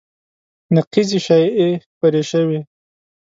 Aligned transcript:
نقیضې 0.75 1.19
شایعې 1.25 1.69
خپرې 1.85 2.23
شوې 2.29 2.59